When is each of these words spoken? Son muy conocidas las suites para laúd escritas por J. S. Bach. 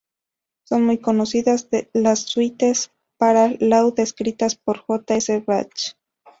Son 0.63 0.83
muy 0.83 0.97
conocidas 0.97 1.67
las 1.93 2.21
suites 2.21 2.89
para 3.19 3.51
laúd 3.59 3.93
escritas 3.99 4.55
por 4.55 4.79
J. 4.79 5.13
S. 5.17 5.43
Bach. 5.45 5.69